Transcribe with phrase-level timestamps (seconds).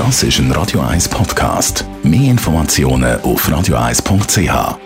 [0.00, 1.84] Das ist ein Radio 1 Podcast.
[2.02, 4.78] Mehr Informationen auf radio1.ch.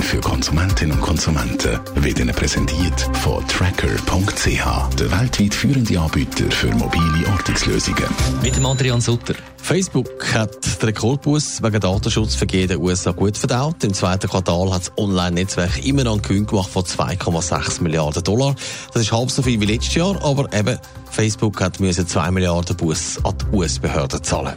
[0.00, 7.28] Für Konsumentinnen und Konsumenten wird Ihnen präsentiert von Tracker.ch, der weltweit führende Anbieter für mobile
[7.30, 8.06] Ortungslösungen.
[8.42, 9.34] Mit dem Adrian Sutter.
[9.58, 13.84] Facebook hat den Rekordbus wegen Datenschutzvergehen in den USA gut verdaut.
[13.84, 18.54] Im zweiten Quartal hat das Online-Netzwerk immer noch einen Gewinn gemacht von 2,6 Milliarden Dollar.
[18.94, 20.78] Das ist halb so viel wie letztes Jahr, aber eben
[21.16, 24.52] Facebook hat müssen 2 Milliarden Bus an die US-Behörden zahlen.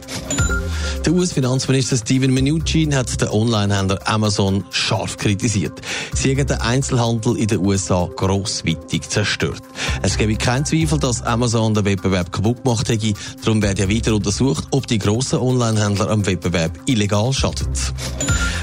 [1.06, 5.80] Der US-Finanzminister Steven Mnuchin hat den Onlinehändler Amazon scharf kritisiert.
[6.12, 9.62] Sie haben den Einzelhandel in den USA grossweitig zerstört.
[10.02, 13.14] Es gebe keinen Zweifel, dass Amazon den Wettbewerb kaputt gemacht hätte.
[13.42, 17.68] Darum wird ja weiter untersucht, ob die grossen Onlinehändler am Wettbewerb illegal schaden.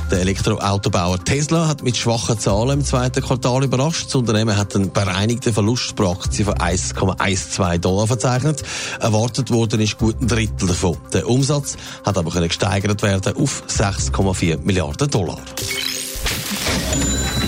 [0.09, 4.05] Der Elektroautobauer Tesla hat mit schwachen Zahlen im zweiten Quartal überrascht.
[4.05, 8.63] Das Unternehmen hat einen bereinigten Verlust pro Aktie von 1,12 Dollar verzeichnet.
[9.01, 10.95] Erwartet worden ist gut ein Drittel davon.
[11.11, 11.75] Der Umsatz
[12.05, 15.39] hat aber gesteigert werden auf 6,4 Milliarden Dollar.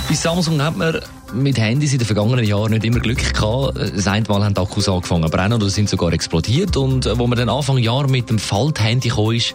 [0.10, 1.00] Bei Samsung hat man
[1.34, 3.78] mit Handys in den vergangenen Jahren nicht immer Glück gehabt.
[3.78, 6.76] Das eine Mal haben die Akkus angefangen zu brennen oder sind sogar explodiert.
[6.76, 9.54] Und äh, wo man dann Anfang Jahr mit dem Falthandy ist,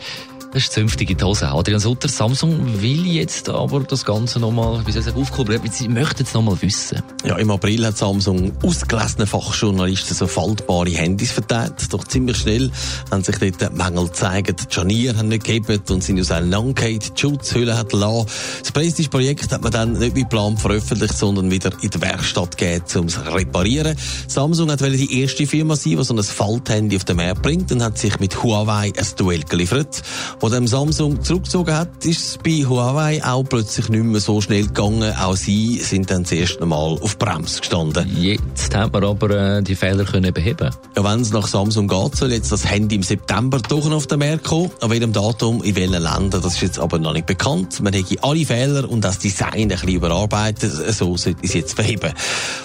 [0.54, 1.48] das ist zünftig in die Hose.
[1.48, 5.70] Adrian Sutter, Samsung will jetzt aber das Ganze nochmal, wie soll ich sagen.
[5.72, 7.02] Sie möchten es nochmal wissen.
[7.24, 11.92] Ja, im April hat Samsung ausgelesene Fachjournalisten so faltbare Handys verteilt.
[11.92, 12.70] Doch ziemlich schnell
[13.10, 14.66] haben sich dort Mängel gezeigt.
[14.70, 17.00] Die Scharniere haben nicht gegeben und sind aus auseinandergefallen.
[17.00, 18.26] Die Schutzhülle hat lassen.
[18.60, 22.84] Das Prestige-Projekt hat man dann nicht wie Plan veröffentlicht, sondern wieder in die Werkstatt gegeben,
[22.96, 23.96] um es zu reparieren.
[24.28, 27.82] Samsung hat die erste Firma sein, die so ein Falthandy auf den Markt bringt und
[27.82, 30.02] hat sich mit Huawei ein Duell geliefert.
[30.44, 34.66] Wo dem Samsung zurückgezogen hat, ist es bei Huawei auch plötzlich nicht mehr so schnell
[34.66, 35.14] gegangen.
[35.16, 38.14] Auch sie sind dann das erste Mal auf Bremse gestanden.
[38.20, 40.68] Jetzt haben wir aber äh, die Fehler können beheben.
[40.94, 44.06] Ja, wenn es nach Samsung geht, soll jetzt das Handy im September doch noch auf
[44.06, 44.70] den Markt kommen.
[44.82, 47.80] An welchem Datum, in welchen Ländern, das ist jetzt aber noch nicht bekannt.
[47.80, 50.70] Man hätte alle Fehler und das Design ein bisschen überarbeitet.
[50.94, 52.12] So sollte es jetzt verheben.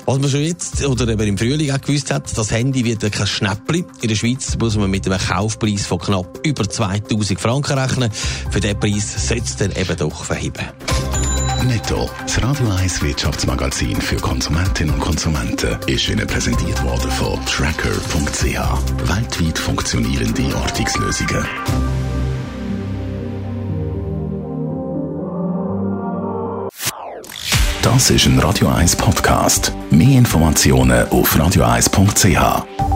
[0.05, 3.25] Was man schon jetzt oder eben im Frühling auch gewusst hat, das Handy wird kein
[3.25, 3.85] Schnäppli.
[4.01, 8.11] In der Schweiz muss man mit einem Kaufpreis von knapp über 2000 Franken Franken rechnen.
[8.51, 10.65] Für diesen Preis sollte es eben doch verheben.
[11.67, 18.43] Netto, das Radio 1 Wirtschaftsmagazin für Konsumentinnen und Konsumenten, ist Ihnen präsentiert worden von Tracker.ch.
[18.43, 21.45] Weltweit funktionierende Ortungslösungen.
[27.81, 29.73] Das ist ein Radio 1 Podcast.
[29.91, 32.88] Mehr Informationen auf radio1.ch.